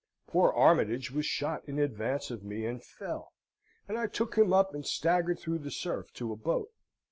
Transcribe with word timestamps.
Poor 0.25 0.51
Armytage 0.51 1.11
was 1.11 1.27
shot 1.27 1.63
in 1.69 1.77
advance 1.77 2.31
of 2.31 2.43
me, 2.43 2.65
and 2.65 2.83
fell; 2.83 3.33
and 3.87 3.99
I 3.99 4.07
took 4.07 4.35
him 4.35 4.51
up 4.51 4.73
and 4.73 4.83
staggered 4.83 5.37
through 5.37 5.59
the 5.59 5.69
surf 5.69 6.11
to 6.13 6.31
a 6.33 6.35
boat. 6.35 6.71